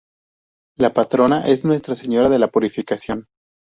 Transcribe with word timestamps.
La 0.79 0.91
patrona 0.93 1.45
es 1.45 1.63
Nuestra 1.63 1.93
Señora 1.93 2.27
de 2.29 2.39
la 2.39 2.47
Purificación. 2.47 3.27